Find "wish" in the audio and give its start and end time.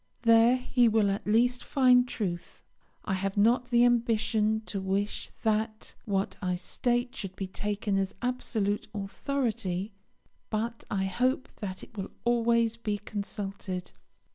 4.81-5.29